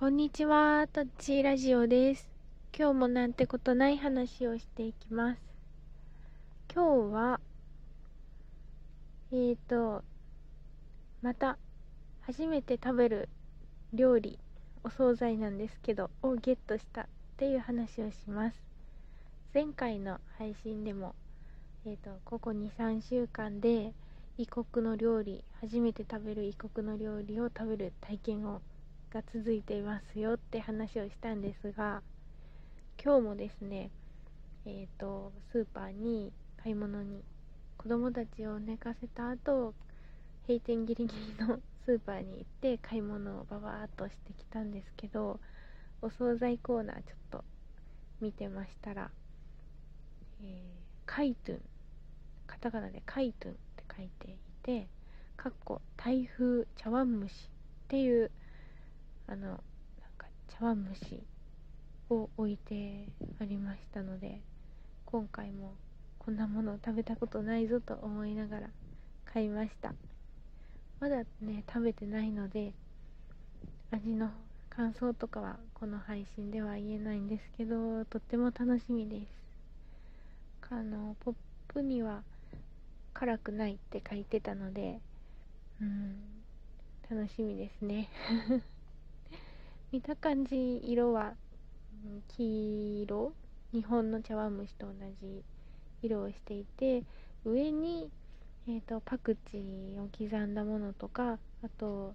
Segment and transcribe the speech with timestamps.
[0.00, 2.26] こんにちは、とっちラジオです。
[2.74, 5.42] 今日もなんてことない話をしていきます。
[6.74, 7.40] 今日は、
[9.30, 10.02] えーと、
[11.20, 11.58] また、
[12.22, 13.28] 初めて食べる
[13.92, 14.38] 料理、
[14.84, 17.06] お惣菜なんですけど、をゲットしたっ
[17.36, 18.56] ていう話をします。
[19.52, 21.14] 前回の配信でも、
[21.84, 23.92] えーと、ここ2、3週間で、
[24.38, 28.62] 異国の料理、初めて食べる異国の料理を食べる体験を
[29.12, 32.02] が続いていますよって話をしたんですが
[33.02, 33.90] 今日もですね
[34.66, 37.24] えっ、ー、とスーパーに買い物に
[37.76, 39.74] 子供たちを寝かせた後
[40.46, 45.40] 閉店ギリギリのスーパーに行って買い物をババーっとしてきたんですけど
[46.02, 47.44] お惣菜コーナーちょっと
[48.20, 49.10] 見てましたら、
[50.42, 50.48] えー、
[51.06, 51.60] カイトゥン
[52.46, 54.88] カタカナでカイトゥンって書いていて
[55.36, 58.30] かっこ台風茶碗蒸しっていう
[59.30, 59.56] あのなん
[60.18, 61.22] か茶碗蒸し
[62.10, 63.06] を置いて
[63.40, 64.40] ありましたので
[65.06, 65.74] 今回も
[66.18, 68.70] こんなもの食べたことないぞと思いながら
[69.24, 69.94] 買いました。
[70.98, 72.74] まだね食べてないので
[73.92, 74.30] 味の
[74.68, 79.40] 感想とかはこの配信では言えないんですけどとっても楽しみです。
[80.72, 81.34] あのポッ
[81.68, 82.22] プには
[83.14, 85.00] 辛くないって書いてたので
[85.80, 86.16] うん
[87.08, 88.08] 楽しみですね。
[89.92, 91.34] 見た感じ色は
[92.36, 93.32] 黄色
[93.72, 95.42] 日本の茶碗蒸しと同じ
[96.00, 97.02] 色をしていて
[97.44, 98.08] 上に、
[98.68, 102.14] えーと、パクチーを刻んだものとかあと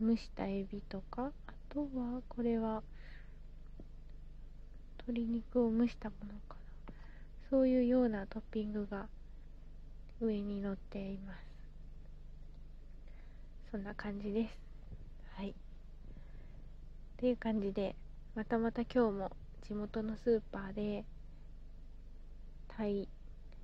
[0.00, 2.84] 蒸したエビとかあとはこれは
[4.98, 6.94] 鶏肉を蒸したものかな。
[7.50, 9.08] そういうようなトッピングが
[10.20, 11.38] 上に乗っています。
[13.72, 14.56] そんな感じです。
[15.36, 15.52] はい。
[17.22, 17.94] っていう感じで
[18.34, 19.30] またまた今日も
[19.62, 21.04] 地元のスーパーで
[22.66, 23.08] タイ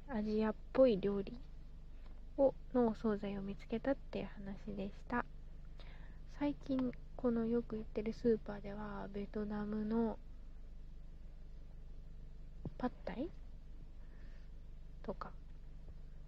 [0.09, 1.37] アジアっぽい料理
[2.37, 5.25] をのお惣菜を見つけたっていう話でした。
[6.39, 10.21] 最近このよく行ってるスーパーではベトナムの
[12.79, 13.29] パッタイ？
[15.03, 15.33] とか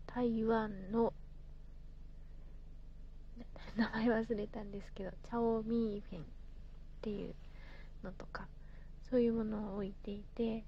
[0.09, 1.13] 台湾の
[3.79, 6.40] 名前忘れたんですけどチャオミーフェン。
[7.01, 7.35] っていう
[8.05, 8.47] のとか
[9.09, 10.63] そういうものを置いていて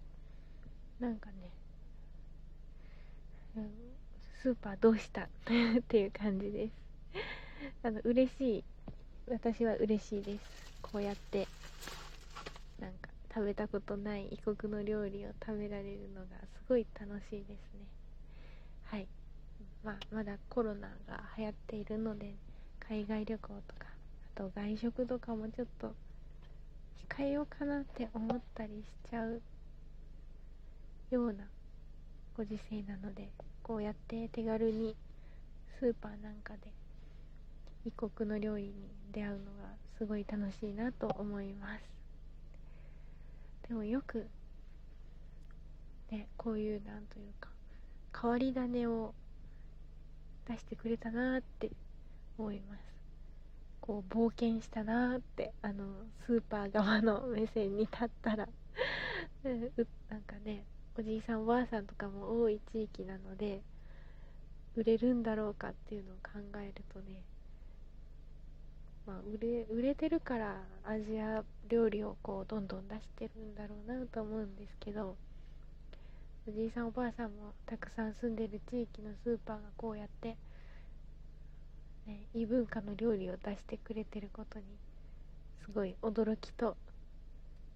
[0.98, 1.34] なんかね、
[4.40, 5.22] スーパーどうした？
[5.28, 5.28] っ
[5.86, 6.72] ていう感じです。
[7.82, 8.64] あの嬉しい
[9.28, 10.44] 私は嬉しいです。
[10.80, 11.46] こうやって
[12.80, 17.86] なんか食べたことない異国の料理を食べられるのがすごい楽しいですね。
[18.84, 19.06] はい。
[19.84, 22.34] まあまだコロナが流行っているので
[22.80, 23.86] 海外旅行とか
[24.34, 25.94] あと外食とかもちょっと
[27.08, 29.40] 控えようかなって思ったりしちゃう
[31.10, 31.44] ような
[32.36, 33.28] ご時世なので
[33.62, 34.96] こうやって手軽に
[35.78, 36.72] スーパーなんかで
[37.84, 38.72] 異国の料理に
[39.12, 39.40] 出会うのが
[39.98, 41.82] すごい楽しいなと思います。
[43.68, 44.26] でもよく
[46.10, 47.48] ねこういうなんというか
[48.20, 49.14] 変わり種を
[50.48, 51.70] 出してくれたなって
[52.38, 52.91] 思います。
[53.82, 55.84] こう冒険したなってあの
[56.24, 58.48] スーパー側の目線に立ったら
[60.08, 60.64] なんかね
[60.96, 63.60] おじいさんおばあさんとかも多い地域なので
[64.76, 67.22] 売れるんだろうかっていうのを考えるとね
[69.04, 75.16] まあ売れ売れてるからアジア料理をこうどんどん出してるんだろうなと思うんですけど
[76.46, 80.36] おじいさんおばあさんもたくさん住んでる地域のスーパーがこうやって
[82.06, 84.64] ね、異文化の料理を出してくれてることに
[85.64, 86.76] すごい驚きと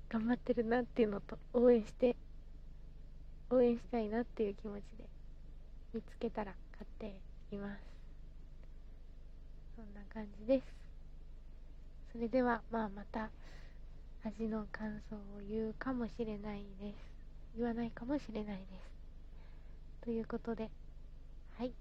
[0.09, 2.17] 頑張ってるなっていうのと応援して
[3.51, 5.05] 応援したいなっていう気持ちで
[5.95, 7.21] 見つけたら買って
[7.55, 7.81] います。
[9.77, 10.65] そんな感じです。
[12.13, 13.31] それではまあまた
[14.25, 15.19] 味の感想を
[15.49, 16.95] 言うかもしれないです。
[17.57, 20.05] 言わないかもしれないです。
[20.05, 20.71] ということで
[21.57, 21.73] はい。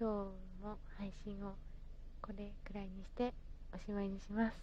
[0.00, 1.54] 今日も配信を
[2.20, 3.34] これくらいにして
[3.74, 4.56] おしまいにします。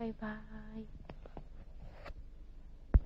[0.00, 1.27] バイバーイ。